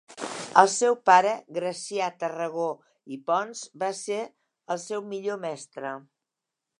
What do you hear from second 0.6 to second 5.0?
seu pare Gracià Tarragó i Pons va ser el